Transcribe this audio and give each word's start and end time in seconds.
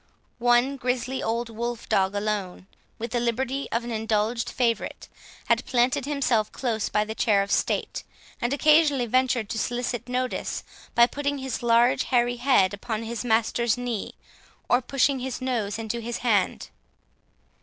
One 0.39 0.77
grisly 0.77 1.21
old 1.21 1.51
wolf 1.51 1.87
dog 1.87 2.15
alone, 2.15 2.65
with 2.97 3.11
the 3.11 3.19
liberty 3.19 3.69
of 3.71 3.83
an 3.83 3.91
indulged 3.91 4.49
favourite, 4.49 5.07
had 5.45 5.63
planted 5.67 6.05
himself 6.05 6.51
close 6.51 6.89
by 6.89 7.05
the 7.05 7.13
chair 7.13 7.43
of 7.43 7.51
state, 7.51 8.01
and 8.41 8.51
occasionally 8.51 9.05
ventured 9.05 9.47
to 9.49 9.59
solicit 9.59 10.09
notice 10.09 10.63
by 10.95 11.05
putting 11.05 11.37
his 11.37 11.61
large 11.61 12.05
hairy 12.05 12.37
head 12.37 12.73
upon 12.73 13.03
his 13.03 13.23
master's 13.23 13.77
knee, 13.77 14.15
or 14.67 14.81
pushing 14.81 15.19
his 15.19 15.39
nose 15.39 15.77
into 15.77 15.99
his 16.01 16.17
hand. 16.25 16.69